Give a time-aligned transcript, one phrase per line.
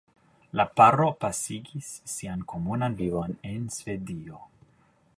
[0.59, 4.47] La paro pasigis sian komunan vivon en Svedio.